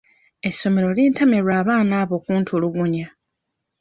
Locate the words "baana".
1.67-1.93